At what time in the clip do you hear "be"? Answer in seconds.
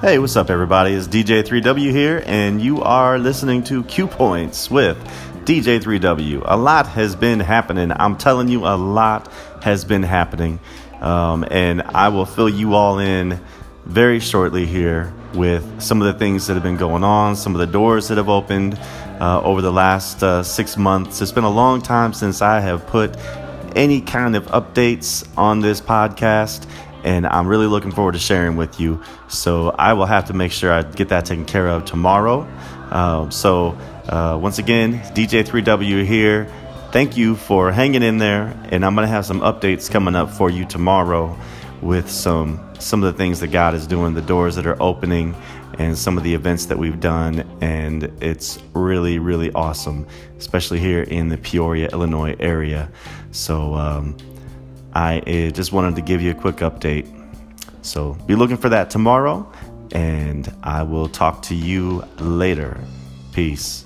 58.26-58.34